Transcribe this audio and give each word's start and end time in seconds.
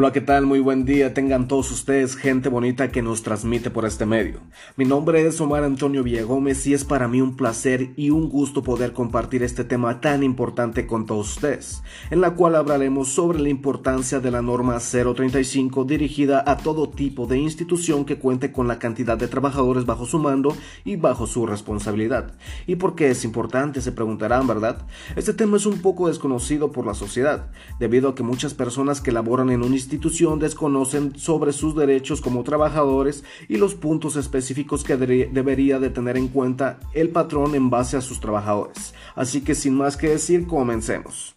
Hola, 0.00 0.12
¿qué 0.12 0.22
tal? 0.22 0.46
Muy 0.46 0.60
buen 0.60 0.86
día. 0.86 1.12
Tengan 1.12 1.46
todos 1.46 1.70
ustedes 1.70 2.16
gente 2.16 2.48
bonita 2.48 2.90
que 2.90 3.02
nos 3.02 3.22
transmite 3.22 3.68
por 3.68 3.84
este 3.84 4.06
medio. 4.06 4.40
Mi 4.78 4.86
nombre 4.86 5.26
es 5.26 5.38
Omar 5.42 5.62
Antonio 5.62 6.02
Villagómez 6.02 6.66
y 6.66 6.72
es 6.72 6.86
para 6.86 7.06
mí 7.06 7.20
un 7.20 7.36
placer 7.36 7.90
y 7.96 8.08
un 8.08 8.30
gusto 8.30 8.62
poder 8.62 8.94
compartir 8.94 9.42
este 9.42 9.62
tema 9.62 10.00
tan 10.00 10.22
importante 10.22 10.86
con 10.86 11.04
todos 11.04 11.36
ustedes, 11.36 11.82
en 12.10 12.22
la 12.22 12.30
cual 12.30 12.56
hablaremos 12.56 13.08
sobre 13.08 13.40
la 13.40 13.50
importancia 13.50 14.20
de 14.20 14.30
la 14.30 14.40
norma 14.40 14.78
035 14.78 15.84
dirigida 15.84 16.44
a 16.46 16.56
todo 16.56 16.88
tipo 16.88 17.26
de 17.26 17.36
institución 17.36 18.06
que 18.06 18.16
cuente 18.16 18.52
con 18.52 18.68
la 18.68 18.78
cantidad 18.78 19.18
de 19.18 19.28
trabajadores 19.28 19.84
bajo 19.84 20.06
su 20.06 20.18
mando 20.18 20.56
y 20.82 20.96
bajo 20.96 21.26
su 21.26 21.44
responsabilidad. 21.44 22.32
¿Y 22.66 22.76
por 22.76 22.94
qué 22.94 23.10
es 23.10 23.22
importante? 23.22 23.82
Se 23.82 23.92
preguntarán, 23.92 24.46
¿verdad? 24.46 24.78
Este 25.14 25.34
tema 25.34 25.58
es 25.58 25.66
un 25.66 25.82
poco 25.82 26.08
desconocido 26.08 26.72
por 26.72 26.86
la 26.86 26.94
sociedad, 26.94 27.50
debido 27.78 28.08
a 28.08 28.14
que 28.14 28.22
muchas 28.22 28.54
personas 28.54 29.02
que 29.02 29.12
laboran 29.12 29.50
en 29.50 29.62
un 29.62 29.74
institución 29.90 30.38
desconocen 30.38 31.18
sobre 31.18 31.52
sus 31.52 31.74
derechos 31.74 32.20
como 32.20 32.44
trabajadores 32.44 33.24
y 33.48 33.56
los 33.56 33.74
puntos 33.74 34.14
específicos 34.14 34.84
que 34.84 34.96
debería 34.96 35.80
de 35.80 35.90
tener 35.90 36.16
en 36.16 36.28
cuenta 36.28 36.78
el 36.94 37.08
patrón 37.08 37.56
en 37.56 37.70
base 37.70 37.96
a 37.96 38.00
sus 38.00 38.20
trabajadores. 38.20 38.94
Así 39.16 39.40
que 39.40 39.56
sin 39.56 39.74
más 39.74 39.96
que 39.96 40.10
decir, 40.10 40.46
comencemos. 40.46 41.34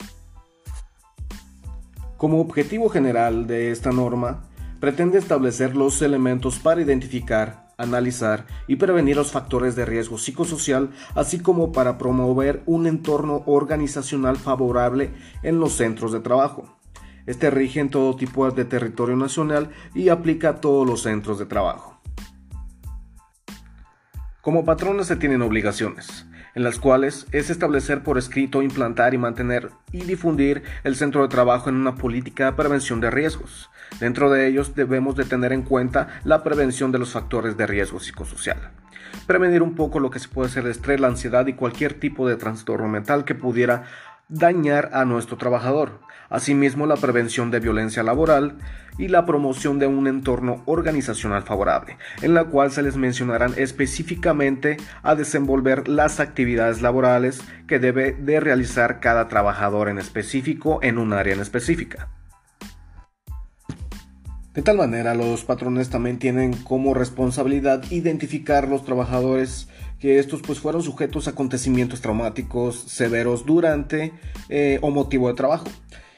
Como 2.16 2.39
objetivo 2.39 2.89
general 2.89 3.47
de 3.47 3.71
esta 3.71 3.91
norma, 3.91 4.44
pretende 4.80 5.17
establecer 5.17 5.75
los 5.75 5.99
elementos 6.03 6.59
para 6.59 6.80
identificar, 6.80 7.73
analizar 7.80 8.45
y 8.67 8.75
prevenir 8.75 9.16
los 9.16 9.31
factores 9.31 9.75
de 9.75 9.85
riesgo 9.85 10.20
psicosocial, 10.20 10.91
así 11.16 11.39
como 11.39 11.72
para 11.72 11.97
promover 11.97 12.61
un 12.67 12.86
entorno 12.86 13.42
organizacional 13.47 14.38
favorable 14.38 15.09
en 15.42 15.59
los 15.59 15.73
centros 15.73 16.11
de 16.11 16.20
trabajo. 16.20 16.83
Este 17.25 17.49
rige 17.49 17.79
en 17.79 17.89
todo 17.89 18.16
tipo 18.16 18.49
de 18.52 18.66
territorio 18.66 19.16
nacional 19.16 19.69
y 19.93 20.09
aplica 20.09 20.49
a 20.49 20.55
todos 20.61 20.88
los 20.88 21.03
centros 21.03 21.39
de 21.39 21.45
trabajo. 21.45 22.02
Como 24.41 24.65
patrones 24.65 25.07
se 25.07 25.15
tienen 25.15 25.41
obligaciones, 25.41 26.25
en 26.53 26.63
las 26.63 26.77
cuales 26.77 27.27
es 27.31 27.49
establecer 27.49 28.03
por 28.03 28.17
escrito, 28.17 28.61
implantar 28.61 29.13
y 29.13 29.17
mantener 29.17 29.69
y 29.93 30.02
difundir 30.02 30.63
el 30.83 30.97
centro 30.97 31.21
de 31.21 31.30
trabajo 31.30 31.69
en 31.69 31.75
una 31.75 31.95
política 31.95 32.47
de 32.47 32.52
prevención 32.52 32.99
de 32.99 33.09
riesgos. 33.09 33.69
Dentro 34.02 34.30
de 34.30 34.47
ellos 34.47 34.75
debemos 34.75 35.15
de 35.15 35.23
tener 35.23 35.53
en 35.53 35.61
cuenta 35.61 36.19
la 36.25 36.43
prevención 36.43 36.91
de 36.91 36.99
los 36.99 37.13
factores 37.13 37.55
de 37.55 37.67
riesgo 37.67 38.02
psicosocial. 38.02 38.71
Prevenir 39.27 39.61
un 39.61 39.75
poco 39.75 40.02
lo 40.02 40.09
que 40.09 40.19
se 40.19 40.27
puede 40.27 40.49
ser 40.49 40.65
el 40.65 40.71
estrés, 40.71 40.99
la 40.99 41.08
ansiedad 41.08 41.47
y 41.47 41.53
cualquier 41.53 41.93
tipo 41.93 42.27
de 42.27 42.35
trastorno 42.35 42.89
mental 42.89 43.23
que 43.23 43.35
pudiera 43.35 43.83
dañar 44.29 44.89
a 44.93 45.05
nuestro 45.05 45.38
trabajador. 45.38 45.99
Asimismo, 46.29 46.88
la 46.88 46.95
prevención 46.95 47.52
de 47.52 47.59
violencia 47.59 48.02
laboral 48.02 48.57
y 48.97 49.07
la 49.07 49.25
promoción 49.25 49.80
de 49.80 49.88
un 49.88 50.07
entorno 50.07 50.63
organizacional 50.65 51.43
favorable, 51.43 51.97
en 52.21 52.33
la 52.33 52.45
cual 52.45 52.71
se 52.71 52.81
les 52.83 52.95
mencionarán 52.95 53.53
específicamente 53.57 54.77
a 55.02 55.15
desenvolver 55.15 55.88
las 55.88 56.19
actividades 56.19 56.81
laborales 56.81 57.41
que 57.67 57.80
debe 57.80 58.13
de 58.13 58.39
realizar 58.39 58.99
cada 58.99 59.27
trabajador 59.27 59.89
en 59.89 59.99
específico 59.99 60.80
en 60.81 60.97
un 60.97 61.13
área 61.13 61.33
en 61.33 61.41
específica. 61.41 62.09
De 64.53 64.61
tal 64.61 64.77
manera, 64.77 65.15
los 65.15 65.43
patrones 65.43 65.89
también 65.89 66.19
tienen 66.19 66.53
como 66.53 66.93
responsabilidad 66.93 67.83
identificar 67.89 68.67
los 68.67 68.85
trabajadores 68.85 69.67
que 70.03 70.19
estos 70.19 70.41
pues 70.41 70.59
fueron 70.59 70.83
sujetos 70.83 71.27
a 71.27 71.31
acontecimientos 71.31 72.01
traumáticos 72.01 72.75
severos 72.75 73.45
durante 73.45 74.11
eh, 74.49 74.77
o 74.81 74.91
motivo 74.91 75.29
de 75.29 75.33
trabajo 75.33 75.69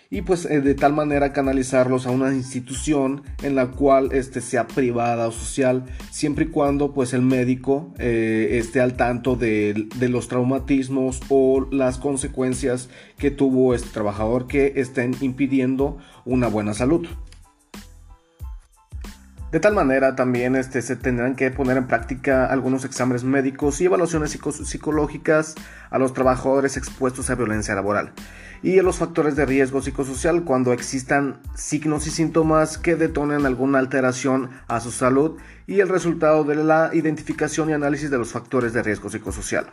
y 0.10 0.24
pues 0.24 0.46
eh, 0.46 0.60
de 0.60 0.74
tal 0.74 0.94
manera 0.94 1.34
canalizarlos 1.34 2.08
a 2.08 2.10
una 2.10 2.34
institución 2.34 3.22
en 3.44 3.54
la 3.54 3.68
cual 3.68 4.10
este 4.12 4.42
sea 4.42 4.66
privada 4.66 5.28
o 5.28 5.32
social 5.32 5.86
siempre 6.10 6.46
y 6.46 6.48
cuando 6.48 6.94
pues 6.96 7.14
el 7.14 7.22
médico 7.22 7.94
eh, 8.00 8.58
esté 8.60 8.82
al 8.82 8.98
tanto 8.98 9.36
de, 9.36 9.88
de, 9.96 10.10
los 10.10 10.30
traumatismos 10.30 11.22
o 11.30 11.68
las 11.70 12.00
consecuencias 12.00 12.90
que 13.20 13.30
tuvo 13.30 13.76
este 13.76 13.90
trabajador 13.90 14.48
que 14.48 14.74
estén 14.78 15.16
impidiendo 15.22 16.00
una 16.26 16.48
buena 16.48 16.74
salud. 16.74 17.08
De 19.56 19.62
tal 19.62 19.74
manera 19.74 20.18
también 20.18 20.58
este, 20.58 20.82
se 20.82 20.98
tendrán 20.98 21.38
que 21.38 21.50
poner 21.50 21.78
en 21.78 21.88
práctica 21.88 22.46
algunos 22.46 22.84
exámenes 22.84 23.24
médicos 23.24 23.80
y 23.80 23.86
evaluaciones 23.86 24.38
psicológicas 24.66 25.56
a 25.90 25.98
los 25.98 26.12
trabajadores 26.12 26.76
expuestos 26.76 27.30
a 27.30 27.36
violencia 27.36 27.74
laboral 27.74 28.12
y 28.62 28.78
a 28.80 28.84
los 28.84 28.98
factores 28.98 29.38
de 29.38 29.46
riesgo 29.46 29.82
psicosocial 29.82 30.44
cuando 30.44 30.74
existan 30.74 31.40
signos 31.56 32.06
y 32.06 32.10
síntomas 32.10 32.78
que 32.78 32.98
detonen 32.98 33.46
alguna 33.46 33.80
alteración 33.80 34.50
a 34.68 34.82
su 34.82 34.92
salud 34.92 35.38
y 35.68 35.80
el 35.80 35.88
resultado 35.88 36.44
de 36.44 36.56
la 36.56 36.90
identificación 36.92 37.70
y 37.70 37.74
análisis 37.74 38.12
de 38.12 38.18
los 38.18 38.34
factores 38.34 38.74
de 38.74 38.84
riesgo 38.84 39.10
psicosocial. 39.10 39.68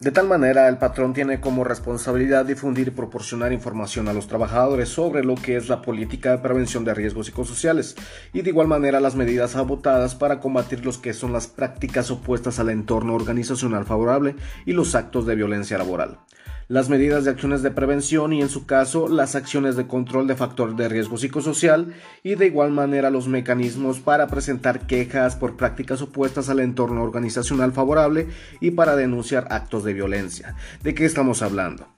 De 0.00 0.12
tal 0.12 0.28
manera, 0.28 0.68
el 0.68 0.78
patrón 0.78 1.12
tiene 1.12 1.40
como 1.40 1.64
responsabilidad 1.64 2.46
difundir 2.46 2.86
y 2.86 2.92
proporcionar 2.92 3.52
información 3.52 4.06
a 4.06 4.12
los 4.12 4.28
trabajadores 4.28 4.90
sobre 4.90 5.24
lo 5.24 5.34
que 5.34 5.56
es 5.56 5.68
la 5.68 5.82
política 5.82 6.30
de 6.30 6.38
prevención 6.38 6.84
de 6.84 6.94
riesgos 6.94 7.26
psicosociales 7.26 7.96
y 8.32 8.42
de 8.42 8.50
igual 8.50 8.68
manera 8.68 9.00
las 9.00 9.16
medidas 9.16 9.56
abotadas 9.56 10.14
para 10.14 10.38
combatir 10.38 10.84
los 10.84 10.98
que 10.98 11.14
son 11.14 11.32
las 11.32 11.48
prácticas 11.48 12.12
opuestas 12.12 12.60
al 12.60 12.70
entorno 12.70 13.12
organizacional 13.12 13.86
favorable 13.86 14.36
y 14.66 14.72
los 14.72 14.94
actos 14.94 15.26
de 15.26 15.34
violencia 15.34 15.78
laboral 15.78 16.20
las 16.68 16.90
medidas 16.90 17.24
de 17.24 17.30
acciones 17.30 17.62
de 17.62 17.70
prevención 17.70 18.34
y 18.34 18.42
en 18.42 18.50
su 18.50 18.66
caso 18.66 19.08
las 19.08 19.34
acciones 19.34 19.74
de 19.74 19.86
control 19.86 20.26
de 20.26 20.36
factor 20.36 20.76
de 20.76 20.88
riesgo 20.88 21.16
psicosocial 21.16 21.94
y 22.22 22.34
de 22.34 22.46
igual 22.46 22.72
manera 22.72 23.10
los 23.10 23.26
mecanismos 23.26 24.00
para 24.00 24.26
presentar 24.26 24.86
quejas 24.86 25.34
por 25.34 25.56
prácticas 25.56 26.02
opuestas 26.02 26.50
al 26.50 26.60
entorno 26.60 27.02
organizacional 27.02 27.72
favorable 27.72 28.28
y 28.60 28.72
para 28.72 28.96
denunciar 28.96 29.48
actos 29.50 29.82
de 29.82 29.94
violencia. 29.94 30.56
¿De 30.82 30.94
qué 30.94 31.06
estamos 31.06 31.40
hablando? 31.40 31.88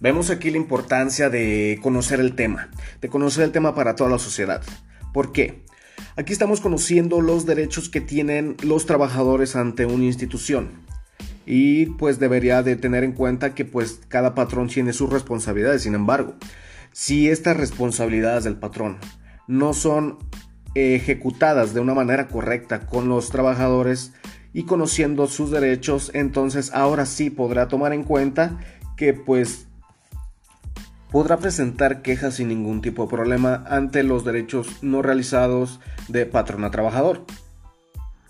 Vemos 0.00 0.30
aquí 0.30 0.50
la 0.50 0.56
importancia 0.56 1.30
de 1.30 1.78
conocer 1.80 2.18
el 2.18 2.34
tema, 2.34 2.70
de 3.00 3.08
conocer 3.08 3.44
el 3.44 3.52
tema 3.52 3.74
para 3.74 3.94
toda 3.94 4.10
la 4.10 4.18
sociedad. 4.18 4.62
¿Por 5.12 5.30
qué? 5.30 5.62
Aquí 6.16 6.32
estamos 6.32 6.60
conociendo 6.60 7.20
los 7.20 7.46
derechos 7.46 7.88
que 7.88 8.00
tienen 8.00 8.56
los 8.64 8.86
trabajadores 8.86 9.54
ante 9.54 9.86
una 9.86 10.04
institución 10.04 10.88
y 11.50 11.86
pues 11.86 12.18
debería 12.18 12.62
de 12.62 12.76
tener 12.76 13.04
en 13.04 13.12
cuenta 13.12 13.54
que 13.54 13.64
pues 13.64 14.02
cada 14.08 14.34
patrón 14.34 14.68
tiene 14.68 14.92
sus 14.92 15.08
responsabilidades. 15.08 15.82
Sin 15.82 15.94
embargo, 15.94 16.34
si 16.92 17.30
estas 17.30 17.56
responsabilidades 17.56 18.44
del 18.44 18.56
patrón 18.56 18.98
no 19.46 19.72
son 19.72 20.18
ejecutadas 20.74 21.72
de 21.72 21.80
una 21.80 21.94
manera 21.94 22.28
correcta 22.28 22.84
con 22.84 23.08
los 23.08 23.30
trabajadores 23.30 24.12
y 24.52 24.64
conociendo 24.64 25.26
sus 25.26 25.50
derechos, 25.50 26.10
entonces 26.12 26.70
ahora 26.74 27.06
sí 27.06 27.30
podrá 27.30 27.66
tomar 27.66 27.94
en 27.94 28.04
cuenta 28.04 28.58
que 28.98 29.14
pues 29.14 29.68
podrá 31.10 31.38
presentar 31.38 32.02
quejas 32.02 32.34
sin 32.34 32.48
ningún 32.48 32.82
tipo 32.82 33.04
de 33.04 33.08
problema 33.08 33.64
ante 33.70 34.02
los 34.02 34.22
derechos 34.22 34.82
no 34.82 35.00
realizados 35.00 35.80
de 36.08 36.26
patrón 36.26 36.64
a 36.64 36.70
trabajador. 36.70 37.24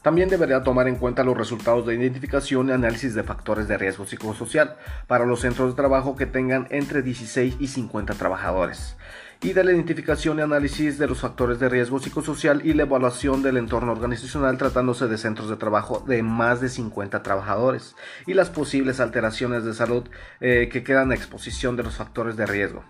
También 0.03 0.28
debería 0.28 0.62
tomar 0.62 0.88
en 0.88 0.97
cuenta 0.97 1.25
los 1.25 1.36
resultados 1.36 1.86
de 1.86 1.94
identificación 1.94 2.69
y 2.69 2.72
análisis 2.72 3.14
de 3.14 3.25
factores 3.25 3.69
de 3.69 3.78
riesgo 3.78 4.06
psicosocial 4.06 4.76
para 5.06 5.26
los 5.26 5.41
centros 5.41 5.70
de 5.70 5.76
trabajo 5.76 6.16
que 6.16 6.26
tengan 6.26 6.66
entre 6.70 7.03
16 7.03 7.56
y 7.59 7.66
50 7.66 8.14
trabajadores 8.14 8.97
y 9.41 9.53
de 9.53 9.62
la 9.62 9.72
identificación 9.72 10.38
y 10.38 10.42
análisis 10.42 10.98
de 10.98 11.06
los 11.06 11.20
factores 11.20 11.60
de 11.60 11.69
riesgo 11.69 12.00
psicosocial 12.00 12.66
y 12.66 12.72
la 12.72 12.82
evaluación 12.82 13.42
del 13.42 13.56
entorno 13.56 13.92
organizacional 13.92 14.58
tratándose 14.58 15.06
de 15.06 15.16
centros 15.16 15.48
de 15.48 15.56
trabajo 15.56 16.05
de 16.06 16.22
más 16.22 16.61
de 16.61 16.69
50 16.69 17.22
trabajadores 17.22 17.94
y 18.26 18.34
las 18.34 18.50
posibles 18.50 18.99
alteraciones 18.99 19.64
de 19.64 19.75
salud 19.75 20.08
eh, 20.40 20.69
que 20.72 20.82
quedan 20.82 21.12
a 21.12 21.14
exposición 21.14 21.76
de 21.76 21.84
los 21.84 21.94
factores 21.96 22.37
de 22.37 22.46
riesgo. 22.46 22.84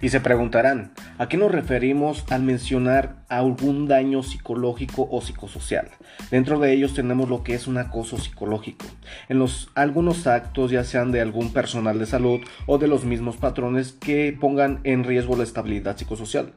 Y 0.00 0.10
se 0.10 0.20
preguntarán, 0.20 0.92
¿a 1.18 1.28
qué 1.28 1.36
nos 1.36 1.50
referimos 1.50 2.24
al 2.30 2.42
mencionar 2.42 3.16
algún 3.28 3.88
daño 3.88 4.22
psicológico 4.22 5.08
o 5.10 5.20
psicosocial? 5.20 5.88
Dentro 6.30 6.60
de 6.60 6.72
ellos 6.72 6.94
tenemos 6.94 7.28
lo 7.28 7.42
que 7.42 7.54
es 7.54 7.66
un 7.66 7.78
acoso 7.78 8.16
psicológico. 8.16 8.86
En 9.28 9.40
los 9.40 9.70
algunos 9.74 10.28
actos, 10.28 10.70
ya 10.70 10.84
sean 10.84 11.10
de 11.10 11.20
algún 11.20 11.52
personal 11.52 11.98
de 11.98 12.06
salud 12.06 12.40
o 12.66 12.78
de 12.78 12.86
los 12.86 13.04
mismos 13.04 13.36
patrones 13.38 13.92
que 13.92 14.36
pongan 14.38 14.80
en 14.84 15.02
riesgo 15.02 15.36
la 15.36 15.42
estabilidad 15.42 15.96
psicosocial. 15.96 16.52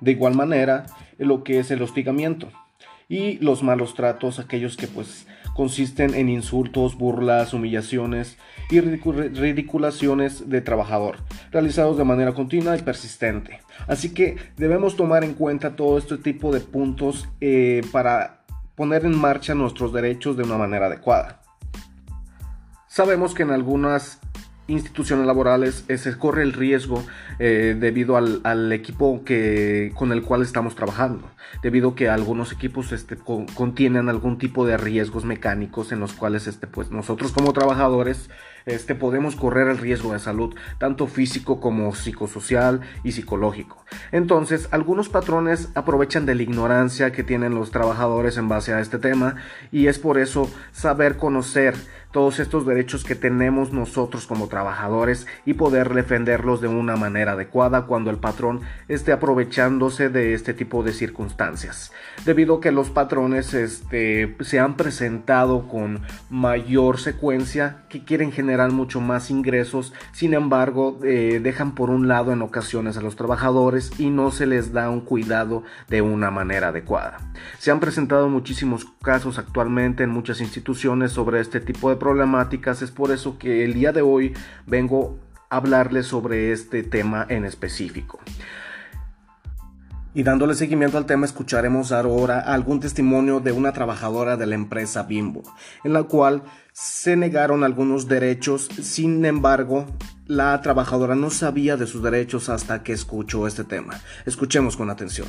De 0.00 0.10
igual 0.10 0.34
manera, 0.34 0.84
lo 1.16 1.44
que 1.44 1.60
es 1.60 1.70
el 1.70 1.80
hostigamiento 1.80 2.50
y 3.08 3.38
los 3.38 3.62
malos 3.62 3.94
tratos, 3.94 4.38
aquellos 4.38 4.76
que 4.76 4.86
pues 4.86 5.26
consisten 5.54 6.14
en 6.14 6.28
insultos, 6.28 6.96
burlas, 6.96 7.54
humillaciones 7.54 8.38
y 8.70 8.80
ridiculaciones 8.80 10.48
de 10.48 10.60
trabajador, 10.60 11.18
realizados 11.50 11.98
de 11.98 12.04
manera 12.04 12.32
continua 12.32 12.76
y 12.76 12.82
persistente. 12.82 13.60
Así 13.86 14.14
que 14.14 14.36
debemos 14.56 14.96
tomar 14.96 15.24
en 15.24 15.34
cuenta 15.34 15.76
todo 15.76 15.98
este 15.98 16.18
tipo 16.18 16.52
de 16.52 16.60
puntos 16.60 17.28
eh, 17.40 17.82
para 17.92 18.44
poner 18.74 19.04
en 19.04 19.16
marcha 19.16 19.54
nuestros 19.54 19.92
derechos 19.92 20.36
de 20.36 20.44
una 20.44 20.56
manera 20.56 20.86
adecuada. 20.86 21.42
Sabemos 22.86 23.34
que 23.34 23.42
en 23.42 23.50
algunas 23.50 24.20
instituciones 24.68 25.26
laborales 25.26 25.84
eh, 25.88 25.98
se 25.98 26.16
corre 26.16 26.42
el 26.42 26.52
riesgo 26.52 27.04
eh, 27.38 27.76
debido 27.78 28.16
al, 28.16 28.72
equipo 28.72 29.24
que, 29.24 29.92
con 29.94 30.12
el 30.12 30.22
cual 30.22 30.42
estamos 30.42 30.74
trabajando, 30.74 31.30
debido 31.62 31.94
que 31.94 32.08
algunos 32.08 32.52
equipos 32.52 32.92
este, 32.92 33.16
contienen 33.16 34.08
algún 34.08 34.38
tipo 34.38 34.64
de 34.66 34.76
riesgos 34.76 35.24
mecánicos 35.24 35.92
en 35.92 36.00
los 36.00 36.12
cuales 36.12 36.46
este, 36.46 36.66
pues, 36.66 36.90
nosotros 36.90 37.32
como 37.32 37.52
trabajadores 37.52 38.30
este, 38.66 38.94
podemos 38.94 39.36
correr 39.36 39.68
el 39.68 39.78
riesgo 39.78 40.12
de 40.12 40.18
salud, 40.18 40.54
tanto 40.78 41.06
físico 41.06 41.60
como 41.60 41.94
psicosocial 41.94 42.80
y 43.02 43.12
psicológico. 43.12 43.84
Entonces, 44.10 44.68
algunos 44.70 45.08
patrones 45.08 45.68
aprovechan 45.74 46.26
de 46.26 46.34
la 46.34 46.42
ignorancia 46.42 47.12
que 47.12 47.24
tienen 47.24 47.54
los 47.54 47.70
trabajadores 47.70 48.36
en 48.36 48.48
base 48.48 48.72
a 48.72 48.80
este 48.80 48.98
tema 48.98 49.36
y 49.70 49.86
es 49.86 49.98
por 49.98 50.18
eso 50.18 50.50
saber 50.72 51.16
conocer 51.16 51.74
todos 52.12 52.38
estos 52.38 52.66
derechos 52.66 53.04
que 53.04 53.14
tenemos 53.14 53.72
nosotros 53.72 54.26
como 54.26 54.48
trabajadores 54.48 55.26
y 55.46 55.54
poder 55.54 55.94
defenderlos 55.94 56.60
de 56.60 56.68
una 56.68 56.96
manera 56.96 57.32
adecuada 57.32 57.86
cuando 57.86 58.10
el 58.10 58.18
patrón 58.18 58.60
esté 58.88 59.12
aprovechándose 59.12 60.10
de 60.10 60.34
este 60.34 60.52
tipo 60.52 60.82
de 60.82 60.92
circunstancias. 60.92 61.90
Debido 62.24 62.56
a 62.56 62.60
que 62.60 62.70
los 62.70 62.90
patrones 62.90 63.54
este, 63.54 64.36
se 64.40 64.60
han 64.60 64.76
presentado 64.76 65.68
con 65.68 66.02
mayor 66.28 67.00
secuencia 67.00 67.84
que 67.88 68.04
quieren 68.04 68.30
generar 68.30 68.51
mucho 68.70 69.00
más 69.00 69.30
ingresos, 69.30 69.92
sin 70.12 70.34
embargo 70.34 70.98
eh, 71.02 71.40
dejan 71.42 71.74
por 71.74 71.90
un 71.90 72.06
lado 72.06 72.32
en 72.32 72.42
ocasiones 72.42 72.96
a 72.96 73.00
los 73.00 73.16
trabajadores 73.16 73.98
y 73.98 74.10
no 74.10 74.30
se 74.30 74.46
les 74.46 74.72
da 74.72 74.90
un 74.90 75.00
cuidado 75.00 75.64
de 75.88 76.02
una 76.02 76.30
manera 76.30 76.68
adecuada. 76.68 77.18
Se 77.58 77.70
han 77.70 77.80
presentado 77.80 78.28
muchísimos 78.28 78.86
casos 79.02 79.38
actualmente 79.38 80.04
en 80.04 80.10
muchas 80.10 80.40
instituciones 80.40 81.12
sobre 81.12 81.40
este 81.40 81.60
tipo 81.60 81.90
de 81.90 81.96
problemáticas. 81.96 82.82
Es 82.82 82.90
por 82.90 83.10
eso 83.10 83.38
que 83.38 83.64
el 83.64 83.74
día 83.74 83.92
de 83.92 84.02
hoy 84.02 84.34
vengo 84.66 85.18
a 85.48 85.56
hablarles 85.56 86.06
sobre 86.06 86.52
este 86.52 86.82
tema 86.82 87.26
en 87.28 87.44
específico. 87.44 88.20
Y 90.14 90.24
dándole 90.24 90.54
seguimiento 90.54 90.98
al 90.98 91.06
tema, 91.06 91.24
escucharemos 91.24 91.90
ahora 91.90 92.38
algún 92.40 92.80
testimonio 92.80 93.40
de 93.40 93.52
una 93.52 93.72
trabajadora 93.72 94.36
de 94.36 94.44
la 94.44 94.56
empresa 94.56 95.04
Bimbo, 95.04 95.42
en 95.84 95.94
la 95.94 96.02
cual 96.02 96.42
se 96.72 97.16
negaron 97.16 97.64
algunos 97.64 98.08
derechos, 98.08 98.68
sin 98.82 99.24
embargo, 99.24 99.86
la 100.26 100.60
trabajadora 100.62 101.14
no 101.14 101.30
sabía 101.30 101.76
de 101.76 101.86
sus 101.86 102.02
derechos 102.02 102.48
hasta 102.48 102.82
que 102.82 102.92
escuchó 102.92 103.46
este 103.46 103.64
tema. 103.64 104.00
Escuchemos 104.24 104.76
con 104.76 104.88
atención. 104.88 105.28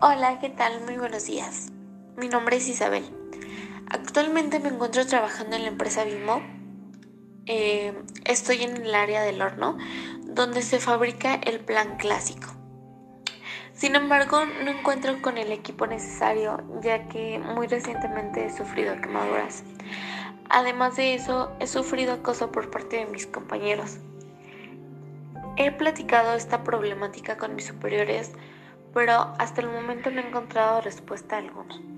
Hola, 0.00 0.38
¿qué 0.40 0.50
tal? 0.50 0.84
Muy 0.84 0.96
buenos 0.96 1.26
días. 1.26 1.68
Mi 2.16 2.28
nombre 2.28 2.56
es 2.56 2.68
Isabel. 2.68 3.04
Actualmente 3.88 4.60
me 4.60 4.68
encuentro 4.68 5.06
trabajando 5.06 5.56
en 5.56 5.62
la 5.62 5.68
empresa 5.68 6.04
Bimo. 6.04 6.42
Eh, 7.46 7.92
estoy 8.24 8.62
en 8.62 8.76
el 8.76 8.94
área 8.94 9.22
del 9.22 9.42
horno, 9.42 9.76
donde 10.24 10.62
se 10.62 10.78
fabrica 10.78 11.34
el 11.34 11.60
plan 11.60 11.96
clásico. 11.96 12.48
Sin 13.72 13.96
embargo, 13.96 14.44
no 14.44 14.70
encuentro 14.70 15.20
con 15.20 15.38
el 15.38 15.50
equipo 15.50 15.86
necesario, 15.86 16.62
ya 16.82 17.08
que 17.08 17.40
muy 17.40 17.66
recientemente 17.66 18.44
he 18.44 18.56
sufrido 18.56 19.00
quemaduras. 19.00 19.64
Además 20.48 20.96
de 20.96 21.14
eso, 21.14 21.50
he 21.58 21.66
sufrido 21.66 22.12
acoso 22.12 22.52
por 22.52 22.70
parte 22.70 22.98
de 22.98 23.06
mis 23.06 23.26
compañeros. 23.26 23.98
He 25.56 25.72
platicado 25.72 26.34
esta 26.34 26.62
problemática 26.62 27.38
con 27.38 27.56
mis 27.56 27.66
superiores, 27.66 28.32
pero 28.94 29.34
hasta 29.38 29.62
el 29.62 29.68
momento 29.68 30.10
no 30.10 30.20
he 30.20 30.28
encontrado 30.28 30.80
respuesta 30.80 31.38
alguna. 31.38 31.91